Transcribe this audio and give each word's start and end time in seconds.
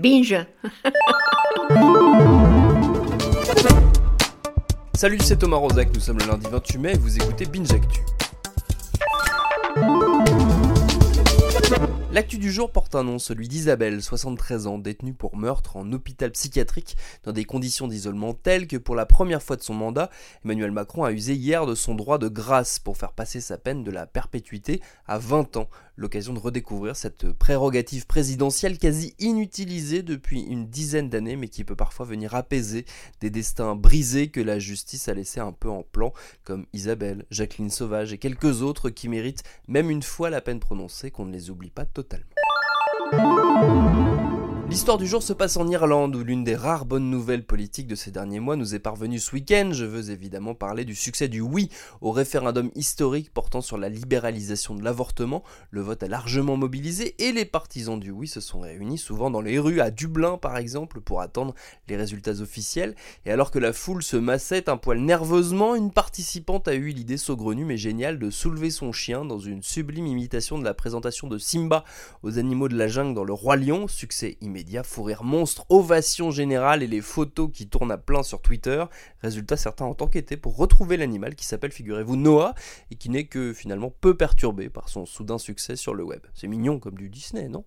Binge 0.00 0.46
Salut, 4.94 5.18
c'est 5.20 5.36
Thomas 5.36 5.58
Rozek, 5.58 5.94
nous 5.94 6.00
sommes 6.00 6.18
le 6.18 6.26
lundi 6.26 6.46
28 6.50 6.78
mai 6.78 6.92
et 6.92 6.98
vous 6.98 7.16
écoutez 7.16 7.44
Binge 7.44 7.70
Actu. 7.72 8.00
L'actu 12.12 12.38
du 12.38 12.50
jour 12.50 12.72
porte 12.72 12.96
un 12.96 13.04
nom, 13.04 13.20
celui 13.20 13.46
d'Isabelle, 13.46 14.02
73 14.02 14.66
ans, 14.66 14.78
détenue 14.78 15.14
pour 15.14 15.36
meurtre 15.36 15.76
en 15.76 15.92
hôpital 15.92 16.32
psychiatrique 16.32 16.96
dans 17.22 17.30
des 17.30 17.44
conditions 17.44 17.86
d'isolement 17.86 18.34
telles 18.34 18.66
que 18.66 18.76
pour 18.76 18.96
la 18.96 19.06
première 19.06 19.44
fois 19.44 19.54
de 19.54 19.62
son 19.62 19.74
mandat, 19.74 20.10
Emmanuel 20.44 20.72
Macron 20.72 21.04
a 21.04 21.12
usé 21.12 21.34
hier 21.34 21.66
de 21.66 21.76
son 21.76 21.94
droit 21.94 22.18
de 22.18 22.26
grâce 22.26 22.80
pour 22.80 22.96
faire 22.96 23.12
passer 23.12 23.40
sa 23.40 23.58
peine 23.58 23.84
de 23.84 23.92
la 23.92 24.06
perpétuité 24.06 24.82
à 25.06 25.18
20 25.18 25.56
ans. 25.56 25.68
L'occasion 25.94 26.32
de 26.32 26.38
redécouvrir 26.38 26.96
cette 26.96 27.30
prérogative 27.30 28.06
présidentielle 28.06 28.78
quasi 28.78 29.14
inutilisée 29.18 30.02
depuis 30.02 30.40
une 30.40 30.66
dizaine 30.66 31.10
d'années 31.10 31.36
mais 31.36 31.48
qui 31.48 31.62
peut 31.62 31.76
parfois 31.76 32.06
venir 32.06 32.34
apaiser 32.34 32.86
des 33.20 33.28
destins 33.28 33.76
brisés 33.76 34.28
que 34.28 34.40
la 34.40 34.58
justice 34.58 35.08
a 35.08 35.14
laissé 35.14 35.40
un 35.40 35.52
peu 35.52 35.68
en 35.68 35.82
plan 35.82 36.14
comme 36.42 36.64
Isabelle, 36.72 37.26
Jacqueline 37.30 37.70
Sauvage 37.70 38.14
et 38.14 38.18
quelques 38.18 38.62
autres 38.62 38.88
qui 38.88 39.08
méritent 39.08 39.44
même 39.68 39.90
une 39.90 40.02
fois 40.02 40.30
la 40.30 40.40
peine 40.40 40.58
prononcée 40.58 41.10
qu'on 41.10 41.26
ne 41.26 41.32
les 41.32 41.50
oublie 41.50 41.70
pas 41.70 41.84
totalement. 42.02 42.26
L'histoire 44.70 44.98
du 44.98 45.06
jour 45.08 45.20
se 45.20 45.32
passe 45.32 45.56
en 45.56 45.66
Irlande, 45.66 46.14
où 46.14 46.22
l'une 46.22 46.44
des 46.44 46.54
rares 46.54 46.84
bonnes 46.84 47.10
nouvelles 47.10 47.44
politiques 47.44 47.88
de 47.88 47.96
ces 47.96 48.12
derniers 48.12 48.38
mois 48.38 48.54
nous 48.54 48.76
est 48.76 48.78
parvenue 48.78 49.18
ce 49.18 49.32
week-end. 49.32 49.70
Je 49.72 49.84
veux 49.84 50.12
évidemment 50.12 50.54
parler 50.54 50.84
du 50.84 50.94
succès 50.94 51.26
du 51.26 51.40
oui 51.40 51.68
au 52.00 52.12
référendum 52.12 52.70
historique 52.76 53.34
portant 53.34 53.62
sur 53.62 53.78
la 53.78 53.88
libéralisation 53.88 54.76
de 54.76 54.84
l'avortement. 54.84 55.42
Le 55.72 55.80
vote 55.80 56.04
a 56.04 56.06
largement 56.06 56.56
mobilisé 56.56 57.16
et 57.18 57.32
les 57.32 57.46
partisans 57.46 57.98
du 57.98 58.12
oui 58.12 58.28
se 58.28 58.40
sont 58.40 58.60
réunis 58.60 58.96
souvent 58.96 59.28
dans 59.28 59.40
les 59.40 59.58
rues, 59.58 59.80
à 59.80 59.90
Dublin 59.90 60.38
par 60.38 60.56
exemple, 60.56 61.00
pour 61.00 61.20
attendre 61.20 61.52
les 61.88 61.96
résultats 61.96 62.40
officiels. 62.40 62.94
Et 63.26 63.32
alors 63.32 63.50
que 63.50 63.58
la 63.58 63.72
foule 63.72 64.04
se 64.04 64.16
massait 64.16 64.70
un 64.70 64.76
poil 64.76 65.00
nerveusement, 65.00 65.74
une 65.74 65.90
participante 65.90 66.68
a 66.68 66.74
eu 66.74 66.90
l'idée 66.90 67.16
saugrenue 67.16 67.64
mais 67.64 67.76
géniale 67.76 68.20
de 68.20 68.30
soulever 68.30 68.70
son 68.70 68.92
chien 68.92 69.24
dans 69.24 69.40
une 69.40 69.64
sublime 69.64 70.06
imitation 70.06 70.60
de 70.60 70.64
la 70.64 70.74
présentation 70.74 71.26
de 71.26 71.38
Simba 71.38 71.84
aux 72.22 72.38
animaux 72.38 72.68
de 72.68 72.76
la 72.76 72.86
jungle 72.86 73.14
dans 73.14 73.24
Le 73.24 73.32
Roi 73.32 73.56
Lion, 73.56 73.88
succès 73.88 74.38
immédiat 74.40 74.59
médias, 74.60 74.82
fou 74.82 75.04
rire 75.04 75.24
monstre, 75.24 75.64
ovation 75.70 76.30
générale 76.30 76.82
et 76.82 76.86
les 76.86 77.00
photos 77.00 77.48
qui 77.50 77.66
tournent 77.66 77.92
à 77.92 77.96
plein 77.96 78.22
sur 78.22 78.42
Twitter. 78.42 78.84
Résultat, 79.22 79.56
certains 79.56 79.86
ont 79.86 79.96
enquêté 80.00 80.36
pour 80.36 80.54
retrouver 80.56 80.98
l'animal 80.98 81.34
qui 81.34 81.46
s'appelle, 81.46 81.72
figurez-vous, 81.72 82.16
Noah 82.16 82.54
et 82.90 82.96
qui 82.96 83.08
n'est 83.08 83.24
que 83.24 83.54
finalement 83.54 83.90
peu 84.02 84.14
perturbé 84.14 84.68
par 84.68 84.90
son 84.90 85.06
soudain 85.06 85.38
succès 85.38 85.76
sur 85.76 85.94
le 85.94 86.04
web. 86.04 86.20
C'est 86.34 86.46
mignon 86.46 86.78
comme 86.78 86.96
du 86.96 87.08
Disney, 87.08 87.48
non? 87.48 87.64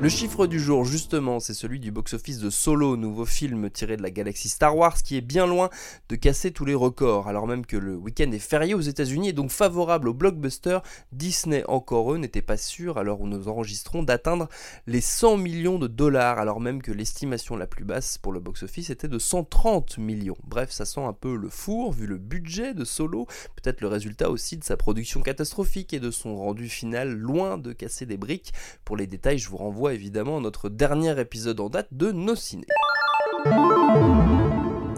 Le 0.00 0.10
chiffre 0.10 0.46
du 0.46 0.60
jour, 0.60 0.84
justement, 0.84 1.40
c'est 1.40 1.54
celui 1.54 1.80
du 1.80 1.90
box-office 1.90 2.38
de 2.38 2.50
Solo, 2.50 2.94
nouveau 2.96 3.24
film 3.24 3.70
tiré 3.70 3.96
de 3.96 4.02
la 4.02 4.10
galaxie 4.10 4.50
Star 4.50 4.76
Wars, 4.76 5.02
qui 5.02 5.16
est 5.16 5.22
bien 5.22 5.46
loin 5.46 5.70
de 6.10 6.16
casser 6.16 6.50
tous 6.50 6.66
les 6.66 6.74
records. 6.74 7.26
Alors 7.26 7.46
même 7.46 7.64
que 7.64 7.78
le 7.78 7.96
week-end 7.96 8.30
est 8.30 8.38
férié 8.38 8.74
aux 8.74 8.82
États-Unis 8.82 9.30
et 9.30 9.32
donc 9.32 9.50
favorable 9.50 10.10
au 10.10 10.12
blockbuster, 10.12 10.80
Disney, 11.12 11.64
encore 11.68 12.12
eux, 12.12 12.18
n'était 12.18 12.42
pas 12.42 12.58
sûr, 12.58 12.98
alors 12.98 13.22
où 13.22 13.26
nous 13.26 13.48
enregistrons, 13.48 14.02
d'atteindre 14.02 14.48
les 14.86 15.00
100 15.00 15.38
millions 15.38 15.78
de 15.78 15.86
dollars, 15.86 16.38
alors 16.38 16.60
même 16.60 16.82
que 16.82 16.92
l'estimation 16.92 17.56
la 17.56 17.66
plus 17.66 17.84
basse 17.84 18.18
pour 18.18 18.32
le 18.32 18.40
box-office 18.40 18.90
était 18.90 19.08
de 19.08 19.18
130 19.18 19.96
millions. 19.96 20.36
Bref, 20.44 20.70
ça 20.70 20.84
sent 20.84 21.02
un 21.02 21.14
peu 21.14 21.34
le 21.34 21.48
four, 21.48 21.92
vu 21.92 22.06
le 22.06 22.18
budget 22.18 22.74
de 22.74 22.84
Solo, 22.84 23.26
peut-être 23.56 23.80
le 23.80 23.88
résultat 23.88 24.28
aussi 24.28 24.58
de 24.58 24.64
sa 24.64 24.76
production 24.76 25.22
catastrophique 25.22 25.94
et 25.94 26.00
de 26.00 26.10
son 26.10 26.36
rendu 26.36 26.68
final 26.68 27.10
loin 27.10 27.56
de 27.56 27.72
casser 27.72 28.04
des 28.04 28.18
briques. 28.18 28.52
Pour 28.84 28.98
les 28.98 29.06
détails, 29.06 29.38
je 29.38 29.48
vous 29.48 29.56
renvoie 29.56 29.93
évidemment 29.94 30.40
notre 30.40 30.68
dernier 30.68 31.18
épisode 31.20 31.60
en 31.60 31.68
date 31.68 31.88
de 31.92 32.12
Nos 32.12 32.36
Ciné. 32.36 32.66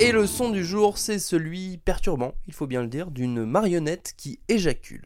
Et 0.00 0.12
le 0.12 0.26
son 0.26 0.50
du 0.50 0.64
jour, 0.64 0.98
c'est 0.98 1.18
celui 1.18 1.78
perturbant, 1.78 2.34
il 2.46 2.54
faut 2.54 2.66
bien 2.66 2.82
le 2.82 2.88
dire, 2.88 3.10
d'une 3.10 3.44
marionnette 3.44 4.14
qui 4.16 4.40
éjacule. 4.48 5.04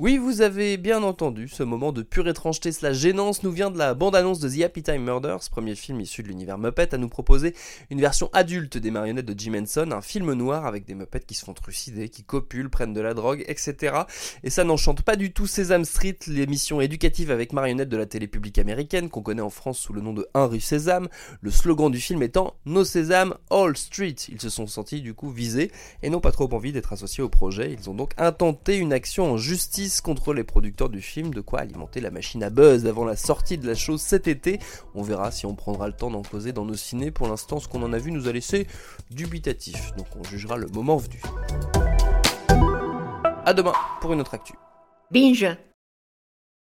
Oui, 0.00 0.16
vous 0.16 0.42
avez 0.42 0.76
bien 0.76 1.02
entendu, 1.02 1.48
ce 1.48 1.64
moment 1.64 1.90
de 1.90 2.02
pure 2.02 2.28
étrangeté 2.28 2.70
slash 2.70 2.98
gênance 2.98 3.42
nous 3.42 3.50
vient 3.50 3.68
de 3.68 3.78
la 3.78 3.94
bande-annonce 3.94 4.38
de 4.38 4.48
The 4.48 4.62
Happy 4.62 4.84
Time 4.84 5.02
Murders, 5.02 5.40
premier 5.50 5.74
film 5.74 6.00
issu 6.00 6.22
de 6.22 6.28
l'univers 6.28 6.56
Muppet, 6.56 6.94
à 6.94 6.98
nous 6.98 7.08
proposer 7.08 7.52
une 7.90 8.00
version 8.00 8.30
adulte 8.32 8.78
des 8.78 8.92
marionnettes 8.92 9.26
de 9.26 9.34
Jim 9.36 9.54
Henson, 9.60 9.90
un 9.90 10.00
film 10.00 10.34
noir 10.34 10.66
avec 10.66 10.84
des 10.84 10.94
Muppets 10.94 11.24
qui 11.26 11.34
se 11.34 11.44
font 11.44 11.52
trucider, 11.52 12.10
qui 12.10 12.22
copulent, 12.22 12.70
prennent 12.70 12.92
de 12.92 13.00
la 13.00 13.12
drogue, 13.12 13.44
etc. 13.48 14.02
Et 14.44 14.50
ça 14.50 14.62
n'enchante 14.62 15.02
pas 15.02 15.16
du 15.16 15.32
tout 15.32 15.48
Sesame 15.48 15.84
Street, 15.84 16.16
l'émission 16.28 16.80
éducative 16.80 17.32
avec 17.32 17.52
marionnettes 17.52 17.88
de 17.88 17.96
la 17.96 18.06
télé 18.06 18.28
publique 18.28 18.58
américaine, 18.58 19.10
qu'on 19.10 19.22
connaît 19.22 19.42
en 19.42 19.50
France 19.50 19.80
sous 19.80 19.92
le 19.92 20.00
nom 20.00 20.12
de 20.12 20.28
1 20.32 20.46
rue 20.46 20.60
Sésame, 20.60 21.08
le 21.40 21.50
slogan 21.50 21.90
du 21.90 21.98
film 21.98 22.22
étant 22.22 22.54
No 22.66 22.84
Sésame, 22.84 23.34
All 23.50 23.76
Street. 23.76 24.14
Ils 24.28 24.40
se 24.40 24.48
sont 24.48 24.68
sentis 24.68 25.00
du 25.00 25.14
coup 25.14 25.30
visés 25.30 25.72
et 26.04 26.08
n'ont 26.08 26.20
pas 26.20 26.30
trop 26.30 26.48
envie 26.54 26.70
d'être 26.70 26.92
associés 26.92 27.24
au 27.24 27.28
projet. 27.28 27.72
Ils 27.76 27.90
ont 27.90 27.94
donc 27.94 28.12
intenté 28.16 28.76
une 28.76 28.92
action 28.92 29.32
en 29.32 29.36
justice 29.36 29.87
contre 30.00 30.32
les 30.34 30.44
producteurs 30.44 30.88
du 30.88 31.00
film, 31.00 31.32
de 31.32 31.40
quoi 31.40 31.60
alimenter 31.60 32.00
la 32.00 32.10
machine 32.10 32.42
à 32.42 32.50
buzz 32.50 32.86
avant 32.86 33.04
la 33.04 33.16
sortie 33.16 33.58
de 33.58 33.66
la 33.66 33.74
chose 33.74 34.00
cet 34.00 34.28
été. 34.28 34.58
On 34.94 35.02
verra 35.02 35.30
si 35.30 35.46
on 35.46 35.54
prendra 35.54 35.86
le 35.86 35.92
temps 35.92 36.10
d'en 36.10 36.22
causer 36.22 36.52
dans 36.52 36.64
nos 36.64 36.74
ciné. 36.74 37.10
Pour 37.10 37.28
l'instant, 37.28 37.60
ce 37.60 37.68
qu'on 37.68 37.82
en 37.82 37.92
a 37.92 37.98
vu 37.98 38.12
nous 38.12 38.28
a 38.28 38.32
laissé 38.32 38.66
dubitatif, 39.10 39.94
donc 39.96 40.06
on 40.18 40.24
jugera 40.24 40.56
le 40.56 40.68
moment 40.68 40.96
venu. 40.96 41.20
A 43.44 43.54
demain 43.54 43.72
pour 44.00 44.12
une 44.12 44.20
autre 44.20 44.34
actu. 44.34 44.54
Binge 45.10 45.46